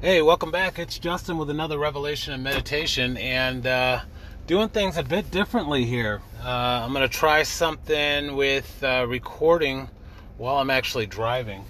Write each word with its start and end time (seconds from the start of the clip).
Hey, 0.00 0.20
welcome 0.22 0.50
back. 0.50 0.78
It's 0.78 0.98
Justin 0.98 1.38
with 1.38 1.50
another 1.50 1.78
revelation 1.78 2.34
and 2.34 2.44
meditation, 2.44 3.16
and 3.16 3.66
uh, 3.66 4.00
doing 4.46 4.68
things 4.68 4.96
a 4.96 5.02
bit 5.02 5.30
differently 5.30 5.84
here. 5.84 6.20
Uh, 6.44 6.82
I'm 6.84 6.92
going 6.92 7.02
to 7.02 7.14
try 7.14 7.42
something 7.42 8.36
with 8.36 8.84
uh, 8.84 9.06
recording 9.08 9.88
while 10.36 10.58
I'm 10.58 10.70
actually 10.70 11.06
driving. 11.06 11.64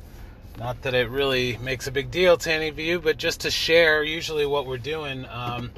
Not 0.58 0.82
that 0.82 0.92
it 0.92 1.08
really 1.08 1.56
makes 1.58 1.86
a 1.86 1.92
big 1.92 2.10
deal 2.10 2.36
to 2.36 2.52
any 2.52 2.68
of 2.68 2.78
you, 2.78 3.00
but 3.00 3.16
just 3.16 3.40
to 3.42 3.50
share 3.50 4.02
usually 4.02 4.44
what 4.44 4.66
we're 4.66 4.76
doing. 4.76 5.24
Um, 5.30 5.70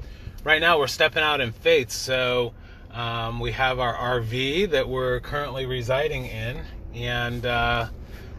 right 0.43 0.61
now, 0.61 0.79
we're 0.79 0.87
stepping 0.87 1.23
out 1.23 1.41
in 1.41 1.53
faith. 1.53 1.91
So 1.91 2.55
um, 2.93 3.41
we 3.41 3.53
have 3.53 3.79
our 3.79 3.95
RV 4.21 4.71
that 4.71 4.89
we're 4.89 5.21
currently 5.21 5.67
residing 5.67 6.25
in, 6.25 6.62
and 6.95 7.45
uh, 7.45 7.89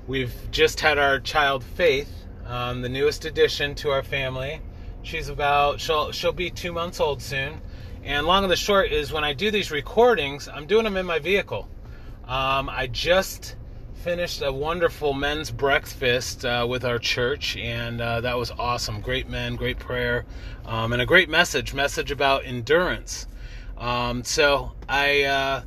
we've 0.08 0.34
just 0.52 0.80
had 0.80 0.98
our 0.98 1.20
child 1.20 1.64
Faith 1.64 2.19
um, 2.50 2.82
the 2.82 2.90
newest 2.90 3.26
addition 3.26 3.76
to 3.76 3.92
our 3.92 4.04
family. 4.04 4.60
She's 5.04 5.30
about 5.30 5.80
she'll 5.80 6.12
she'll 6.12 6.34
be 6.34 6.50
two 6.50 6.74
months 6.74 7.00
old 7.00 7.22
soon. 7.22 7.62
And 8.04 8.26
long 8.26 8.44
and 8.44 8.52
the 8.52 8.58
short 8.58 8.92
is 8.92 9.12
when 9.12 9.24
I 9.24 9.34
do 9.34 9.52
these 9.52 9.72
recordings, 9.72 10.48
I'm 10.48 10.66
doing 10.66 10.84
them 10.84 10.98
in 10.98 11.06
my 11.06 11.20
vehicle. 11.20 11.70
Um, 12.26 12.70
I 12.70 12.88
just 12.88 13.56
finished 13.94 14.42
a 14.42 14.52
wonderful 14.52 15.14
men's 15.14 15.52
breakfast 15.52 16.46
uh, 16.46 16.66
with 16.68 16.86
our 16.86 16.98
church, 16.98 17.58
and 17.58 18.00
uh, 18.00 18.22
that 18.22 18.38
was 18.38 18.52
awesome. 18.52 19.02
Great 19.02 19.30
men, 19.30 19.56
great 19.56 19.78
prayer, 19.78 20.26
um, 20.66 20.94
and 20.94 21.02
a 21.02 21.06
great 21.06 21.30
message 21.30 21.74
message 21.74 22.10
about 22.10 22.46
endurance. 22.46 23.28
Um, 23.78 24.24
so 24.24 24.72
I. 24.88 25.24
Uh, 25.24 25.62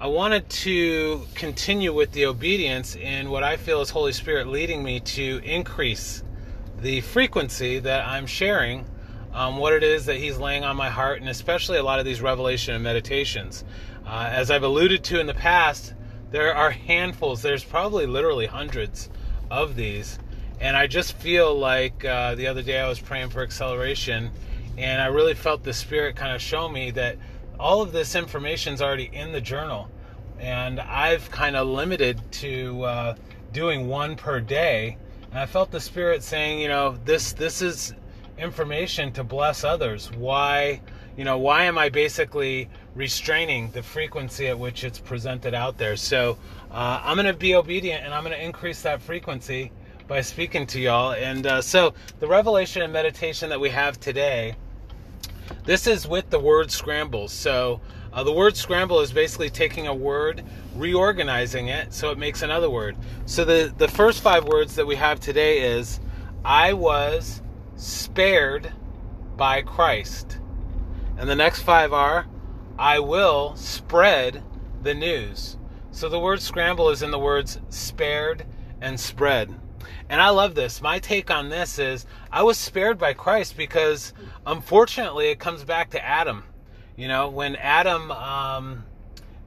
I 0.00 0.06
wanted 0.06 0.48
to 0.50 1.26
continue 1.34 1.92
with 1.92 2.12
the 2.12 2.26
obedience 2.26 2.94
in 2.94 3.30
what 3.30 3.42
I 3.42 3.56
feel 3.56 3.80
is 3.80 3.90
Holy 3.90 4.12
Spirit 4.12 4.46
leading 4.46 4.80
me 4.84 5.00
to 5.00 5.40
increase 5.42 6.22
the 6.80 7.00
frequency 7.00 7.78
that 7.80 8.06
I'm 8.06 8.26
sharing 8.26 8.86
um, 9.32 9.56
what 9.56 9.72
it 9.72 9.82
is 9.82 10.06
that 10.06 10.16
He's 10.16 10.38
laying 10.38 10.64
on 10.64 10.76
my 10.76 10.90
heart, 10.90 11.20
and 11.20 11.28
especially 11.28 11.78
a 11.78 11.82
lot 11.82 11.98
of 11.98 12.04
these 12.04 12.20
revelation 12.20 12.74
and 12.74 12.82
meditations. 12.82 13.64
Uh, 14.06 14.28
as 14.32 14.50
I've 14.50 14.62
alluded 14.62 15.04
to 15.04 15.20
in 15.20 15.26
the 15.26 15.34
past, 15.34 15.94
there 16.30 16.54
are 16.54 16.70
handfuls, 16.70 17.42
there's 17.42 17.64
probably 17.64 18.06
literally 18.06 18.46
hundreds 18.46 19.10
of 19.50 19.76
these. 19.76 20.18
And 20.60 20.76
I 20.76 20.86
just 20.86 21.12
feel 21.14 21.54
like 21.54 22.04
uh, 22.04 22.34
the 22.34 22.46
other 22.46 22.62
day 22.62 22.80
I 22.80 22.88
was 22.88 22.98
praying 22.98 23.30
for 23.30 23.42
acceleration, 23.42 24.30
and 24.76 25.00
I 25.00 25.06
really 25.06 25.34
felt 25.34 25.62
the 25.62 25.72
Spirit 25.72 26.16
kind 26.16 26.34
of 26.34 26.40
show 26.40 26.68
me 26.68 26.90
that 26.92 27.16
all 27.58 27.82
of 27.82 27.92
this 27.92 28.14
information 28.14 28.74
is 28.74 28.82
already 28.82 29.10
in 29.12 29.32
the 29.32 29.40
journal. 29.40 29.88
And 30.38 30.80
I've 30.80 31.30
kind 31.30 31.56
of 31.56 31.66
limited 31.66 32.20
to 32.32 32.82
uh, 32.82 33.14
doing 33.52 33.88
one 33.88 34.16
per 34.16 34.40
day 34.40 34.96
and 35.30 35.38
I 35.38 35.46
felt 35.46 35.70
the 35.70 35.80
Spirit 35.80 36.22
saying, 36.22 36.60
you 36.60 36.68
know, 36.68 36.96
this 37.04 37.32
this 37.32 37.60
is 37.60 37.94
information 38.38 39.12
to 39.12 39.24
bless 39.24 39.64
others. 39.64 40.10
Why, 40.12 40.80
you 41.16 41.24
know, 41.24 41.38
why 41.38 41.64
am 41.64 41.76
I 41.76 41.88
basically 41.88 42.68
restraining 42.94 43.70
the 43.72 43.82
frequency 43.82 44.48
at 44.48 44.58
which 44.58 44.84
it's 44.84 44.98
presented 44.98 45.54
out 45.54 45.76
there? 45.76 45.96
So 45.96 46.38
uh, 46.70 47.00
I'm 47.04 47.16
going 47.16 47.26
to 47.26 47.34
be 47.34 47.54
obedient 47.54 48.04
and 48.04 48.14
I'm 48.14 48.24
going 48.24 48.36
to 48.36 48.42
increase 48.42 48.82
that 48.82 49.02
frequency 49.02 49.72
by 50.06 50.20
speaking 50.22 50.66
to 50.68 50.80
y'all. 50.80 51.12
And 51.12 51.46
uh, 51.46 51.60
so 51.60 51.92
the 52.20 52.26
revelation 52.26 52.82
and 52.82 52.92
meditation 52.92 53.50
that 53.50 53.60
we 53.60 53.68
have 53.70 54.00
today, 54.00 54.54
this 55.64 55.86
is 55.86 56.08
with 56.08 56.30
the 56.30 56.38
word 56.38 56.70
scrambles. 56.70 57.32
So 57.32 57.80
uh, 58.18 58.24
the 58.24 58.32
word 58.32 58.56
scramble 58.56 58.98
is 58.98 59.12
basically 59.12 59.48
taking 59.48 59.86
a 59.86 59.94
word, 59.94 60.42
reorganizing 60.74 61.68
it 61.68 61.94
so 61.94 62.10
it 62.10 62.18
makes 62.18 62.42
another 62.42 62.68
word. 62.68 62.96
So 63.26 63.44
the, 63.44 63.72
the 63.78 63.86
first 63.86 64.22
five 64.22 64.44
words 64.44 64.74
that 64.74 64.88
we 64.88 64.96
have 64.96 65.20
today 65.20 65.60
is 65.60 66.00
I 66.44 66.72
was 66.72 67.42
spared 67.76 68.72
by 69.36 69.62
Christ. 69.62 70.40
And 71.16 71.30
the 71.30 71.36
next 71.36 71.62
five 71.62 71.92
are 71.92 72.26
I 72.76 72.98
will 72.98 73.54
spread 73.54 74.42
the 74.82 74.94
news. 74.94 75.56
So 75.92 76.08
the 76.08 76.18
word 76.18 76.42
scramble 76.42 76.90
is 76.90 77.04
in 77.04 77.12
the 77.12 77.20
words 77.20 77.60
spared 77.68 78.44
and 78.80 78.98
spread. 78.98 79.54
And 80.08 80.20
I 80.20 80.30
love 80.30 80.56
this. 80.56 80.82
My 80.82 80.98
take 80.98 81.30
on 81.30 81.50
this 81.50 81.78
is 81.78 82.04
I 82.32 82.42
was 82.42 82.58
spared 82.58 82.98
by 82.98 83.12
Christ 83.12 83.56
because 83.56 84.12
unfortunately 84.44 85.28
it 85.28 85.38
comes 85.38 85.62
back 85.62 85.90
to 85.90 86.04
Adam. 86.04 86.42
You 86.98 87.06
know, 87.06 87.28
when 87.28 87.54
Adam 87.54 88.10
um, 88.10 88.84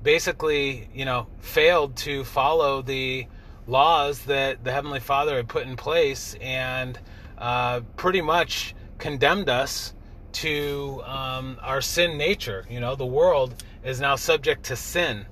basically, 0.02 0.88
you 0.94 1.04
know, 1.04 1.28
failed 1.42 1.98
to 1.98 2.24
follow 2.24 2.82
the 2.82 3.28
laws 3.68 4.24
that 4.24 4.64
the 4.64 4.72
Heavenly 4.72 5.02
Father 5.02 5.36
had 5.36 5.50
put 5.50 5.68
in 5.68 5.76
place 5.76 6.34
and 6.40 6.98
uh, 7.38 7.82
pretty 7.98 8.22
much 8.22 8.74
condemned 9.00 9.50
us 9.50 9.94
to 10.32 11.02
um, 11.06 11.58
our 11.62 11.82
sin 11.82 12.18
nature. 12.18 12.66
You 12.70 12.80
know, 12.80 12.96
the 12.96 13.06
world 13.06 13.62
is 13.84 14.00
now 14.00 14.16
subject 14.16 14.64
to 14.68 14.78
sin. 14.78 15.26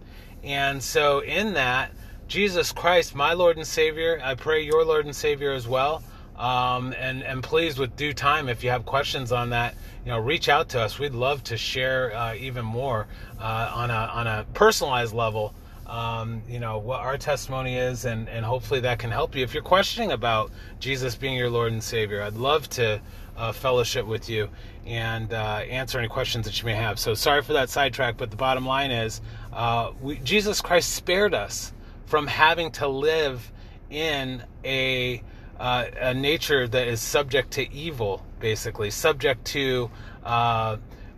And 0.43 0.83
so, 0.83 1.19
in 1.19 1.53
that, 1.53 1.93
Jesus 2.27 2.73
Christ, 2.73 3.15
my 3.15 3.31
Lord 3.31 3.55
and 3.55 3.65
Savior, 3.65 4.19
I 4.21 4.35
pray 4.35 4.61
your 4.65 4.83
Lord 4.83 5.05
and 5.05 5.15
Savior 5.15 5.53
as 5.53 5.69
well. 5.69 6.03
Um, 6.39 6.95
and 6.97 7.21
and 7.21 7.43
please, 7.43 7.77
with 7.77 7.95
due 7.97 8.13
time, 8.13 8.47
if 8.47 8.63
you 8.63 8.69
have 8.69 8.85
questions 8.85 9.33
on 9.33 9.49
that, 9.49 9.75
you 10.05 10.11
know, 10.11 10.19
reach 10.19 10.47
out 10.47 10.69
to 10.69 10.79
us. 10.79 10.97
We'd 10.97 11.13
love 11.13 11.43
to 11.45 11.57
share 11.57 12.15
uh, 12.15 12.33
even 12.35 12.63
more 12.63 13.07
uh, 13.39 13.71
on 13.75 13.91
a 13.91 13.93
on 13.93 14.25
a 14.25 14.45
personalized 14.53 15.13
level. 15.13 15.53
Um, 15.85 16.41
you 16.47 16.59
know 16.59 16.77
what 16.77 17.01
our 17.01 17.17
testimony 17.17 17.75
is, 17.75 18.05
and 18.05 18.29
and 18.29 18.45
hopefully 18.45 18.79
that 18.81 18.99
can 18.99 19.11
help 19.11 19.35
you 19.35 19.43
if 19.43 19.53
you're 19.53 19.63
questioning 19.63 20.13
about 20.13 20.51
Jesus 20.79 21.15
being 21.15 21.35
your 21.35 21.49
Lord 21.49 21.73
and 21.73 21.83
Savior. 21.83 22.23
I'd 22.23 22.35
love 22.35 22.69
to 22.69 23.01
uh, 23.35 23.51
fellowship 23.51 24.05
with 24.05 24.29
you 24.29 24.49
and 24.85 25.33
uh, 25.33 25.61
answer 25.69 25.99
any 25.99 26.07
questions 26.07 26.45
that 26.45 26.59
you 26.59 26.65
may 26.65 26.75
have. 26.75 26.99
So 26.99 27.13
sorry 27.15 27.41
for 27.41 27.53
that 27.53 27.69
sidetrack, 27.69 28.17
but 28.17 28.31
the 28.31 28.37
bottom 28.37 28.65
line 28.65 28.91
is 28.91 29.19
uh, 29.51 29.91
we, 30.01 30.17
Jesus 30.19 30.61
Christ 30.61 30.93
spared 30.93 31.33
us 31.33 31.73
from 32.05 32.27
having 32.27 32.71
to 32.71 32.87
live 32.87 33.51
in 33.89 34.43
a 34.63 35.21
uh, 35.59 35.85
a 35.99 36.13
nature 36.13 36.67
that 36.67 36.87
is 36.87 37.01
subject 37.01 37.51
to 37.51 37.73
evil, 37.73 38.25
basically, 38.39 38.89
subject 38.89 39.45
to 39.45 39.91
uh, 40.23 40.77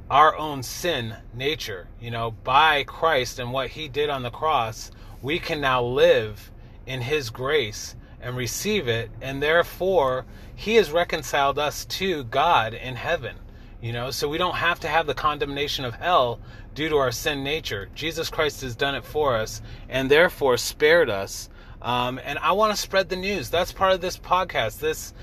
our 0.09 0.35
own 0.35 0.63
sin 0.63 1.15
nature. 1.33 1.87
You 1.99 2.11
know, 2.11 2.31
by 2.31 2.83
Christ 2.83 3.39
and 3.39 3.53
what 3.53 3.69
He 3.69 3.87
did 3.87 4.09
on 4.09 4.23
the 4.23 4.31
cross, 4.31 4.91
we 5.21 5.39
can 5.39 5.61
now 5.61 5.83
live 5.83 6.51
in 6.85 7.01
His 7.01 7.29
grace 7.29 7.95
and 8.19 8.35
receive 8.35 8.87
it, 8.87 9.11
and 9.21 9.41
therefore 9.41 10.25
He 10.55 10.75
has 10.75 10.91
reconciled 10.91 11.59
us 11.59 11.85
to 11.85 12.23
God 12.25 12.73
in 12.73 12.95
heaven. 12.95 13.35
You 13.81 13.93
know, 13.93 14.11
so 14.11 14.29
we 14.29 14.37
don't 14.37 14.55
have 14.55 14.79
to 14.81 14.87
have 14.87 15.07
the 15.07 15.15
condemnation 15.15 15.85
of 15.85 15.95
hell 15.95 16.39
due 16.75 16.89
to 16.89 16.97
our 16.97 17.11
sin 17.11 17.43
nature. 17.43 17.89
Jesus 17.95 18.29
Christ 18.29 18.61
has 18.61 18.75
done 18.75 18.93
it 18.95 19.03
for 19.03 19.35
us 19.35 19.61
and 19.89 20.09
therefore 20.09 20.57
spared 20.57 21.09
us 21.09 21.49
um, 21.81 22.19
and 22.23 22.37
I 22.39 22.51
want 22.51 22.73
to 22.73 22.79
spread 22.79 23.09
the 23.09 23.15
news. 23.15 23.49
That's 23.49 23.71
part 23.71 23.93
of 23.93 24.01
this 24.01 24.17
podcast, 24.17 24.79
this 24.79 25.13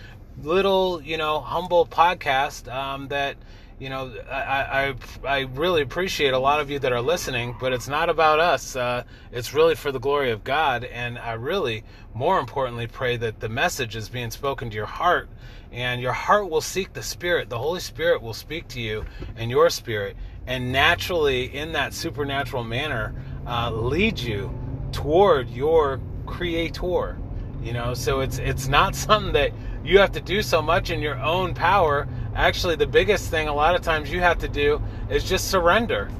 little, 0.42 1.00
you 1.02 1.16
know, 1.16 1.40
humble 1.40 1.86
podcast 1.86 2.72
um, 2.72 3.08
that, 3.08 3.36
you 3.78 3.88
know, 3.88 4.12
I, 4.28 4.94
I, 5.24 5.28
I 5.28 5.40
really 5.54 5.82
appreciate 5.82 6.34
a 6.34 6.38
lot 6.38 6.60
of 6.60 6.70
you 6.70 6.78
that 6.80 6.92
are 6.92 7.00
listening, 7.00 7.56
but 7.60 7.72
it's 7.72 7.88
not 7.88 8.10
about 8.10 8.40
us. 8.40 8.74
Uh, 8.74 9.04
it's 9.30 9.54
really 9.54 9.76
for 9.76 9.92
the 9.92 10.00
glory 10.00 10.30
of 10.30 10.42
God. 10.42 10.84
And 10.84 11.18
I 11.18 11.32
really, 11.34 11.84
more 12.12 12.40
importantly, 12.40 12.88
pray 12.88 13.16
that 13.18 13.40
the 13.40 13.48
message 13.48 13.94
is 13.94 14.08
being 14.08 14.30
spoken 14.30 14.70
to 14.70 14.76
your 14.76 14.86
heart 14.86 15.28
and 15.70 16.00
your 16.00 16.12
heart 16.12 16.48
will 16.48 16.60
seek 16.60 16.92
the 16.92 17.02
Spirit. 17.02 17.50
The 17.50 17.58
Holy 17.58 17.80
Spirit 17.80 18.22
will 18.22 18.34
speak 18.34 18.68
to 18.68 18.80
you 18.80 19.04
and 19.36 19.50
your 19.50 19.70
spirit. 19.70 20.16
And 20.46 20.72
naturally, 20.72 21.54
in 21.54 21.72
that 21.72 21.92
supernatural 21.92 22.64
manner, 22.64 23.14
uh, 23.46 23.70
lead 23.70 24.18
you 24.18 24.50
toward 24.92 25.50
your 25.50 26.00
creator 26.28 27.16
you 27.62 27.72
know? 27.72 27.94
So 27.94 28.20
it's 28.20 28.38
it's 28.38 28.68
not 28.68 28.94
something 29.06 29.32
that 29.32 29.52
you 29.84 29.98
have 29.98 30.12
to 30.12 30.20
do 30.20 30.42
so 30.42 30.60
much 30.60 30.90
in 30.90 31.00
your 31.00 31.18
own 31.18 31.54
power. 31.54 32.08
Actually 32.34 32.76
the 32.76 32.86
biggest 32.86 33.30
thing 33.30 33.48
a 33.48 33.54
lot 33.54 33.74
of 33.74 33.82
times 33.82 34.10
you 34.10 34.20
have 34.20 34.38
to 34.38 34.48
do 34.48 34.80
is 35.10 35.24
just 35.24 35.48
surrender 35.48 36.10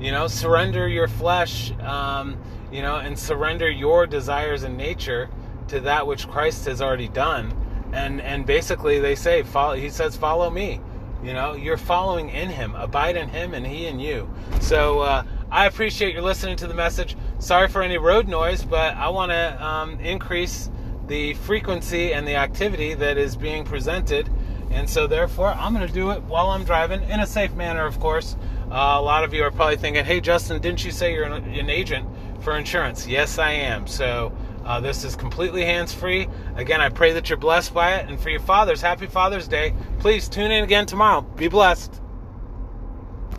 you 0.00 0.12
know? 0.12 0.28
Surrender 0.28 0.88
your 0.88 1.08
flesh 1.08 1.72
um, 1.80 2.36
you 2.70 2.82
know 2.82 2.96
and 2.96 3.18
surrender 3.18 3.70
your 3.70 4.06
desires 4.06 4.62
and 4.62 4.76
nature 4.76 5.30
to 5.68 5.80
that 5.80 6.06
which 6.06 6.28
christ 6.28 6.66
has 6.66 6.80
already 6.80 7.08
done. 7.08 7.52
And 7.92 8.20
and 8.20 8.46
basically 8.46 8.98
they 8.98 9.14
say 9.14 9.42
follow 9.42 9.74
he 9.74 9.90
says 9.90 10.16
follow 10.16 10.50
me 10.50 10.80
you 11.22 11.32
know? 11.32 11.54
You're 11.54 11.76
following 11.76 12.30
in 12.30 12.48
him. 12.48 12.76
Abide 12.76 13.16
in 13.16 13.28
him 13.28 13.52
and 13.54 13.66
he 13.66 13.86
in 13.86 13.98
you. 13.98 14.32
So 14.60 15.00
uh, 15.00 15.24
I 15.50 15.66
appreciate 15.66 16.14
you 16.14 16.20
listening 16.20 16.56
to 16.58 16.66
the 16.66 16.74
message. 16.74 17.16
Sorry 17.38 17.68
for 17.68 17.82
any 17.82 17.98
road 17.98 18.28
noise, 18.28 18.64
but 18.64 18.96
I 18.96 19.08
want 19.08 19.30
to 19.30 19.64
um, 19.64 20.00
increase 20.00 20.70
the 21.06 21.34
frequency 21.34 22.12
and 22.12 22.26
the 22.26 22.34
activity 22.34 22.94
that 22.94 23.16
is 23.16 23.36
being 23.36 23.64
presented. 23.64 24.28
And 24.70 24.90
so, 24.90 25.06
therefore, 25.06 25.48
I'm 25.48 25.72
going 25.72 25.86
to 25.86 25.92
do 25.92 26.10
it 26.10 26.22
while 26.24 26.50
I'm 26.50 26.64
driving 26.64 27.02
in 27.04 27.20
a 27.20 27.26
safe 27.26 27.54
manner, 27.54 27.86
of 27.86 27.98
course. 28.00 28.36
Uh, 28.70 28.96
a 28.98 29.00
lot 29.00 29.24
of 29.24 29.32
you 29.32 29.42
are 29.44 29.50
probably 29.50 29.76
thinking, 29.76 30.04
hey, 30.04 30.20
Justin, 30.20 30.60
didn't 30.60 30.84
you 30.84 30.90
say 30.90 31.14
you're 31.14 31.24
an, 31.24 31.44
an 31.44 31.70
agent 31.70 32.06
for 32.40 32.58
insurance? 32.58 33.06
Yes, 33.06 33.38
I 33.38 33.52
am. 33.52 33.86
So, 33.86 34.32
Uh, 34.68 34.80
this 34.80 35.02
is 35.02 35.16
completely 35.16 35.64
hands 35.64 35.94
free. 35.94 36.28
Again, 36.56 36.82
I 36.82 36.90
pray 36.90 37.12
that 37.12 37.30
you're 37.30 37.38
blessed 37.38 37.72
by 37.72 37.94
it. 37.94 38.08
And 38.10 38.20
for 38.20 38.28
your 38.28 38.40
fathers, 38.40 38.82
happy 38.82 39.06
Father's 39.06 39.48
Day. 39.48 39.72
Please 39.98 40.28
tune 40.28 40.50
in 40.50 40.62
again 40.62 40.84
tomorrow. 40.84 41.22
Be 41.22 41.48
blessed. 41.48 42.02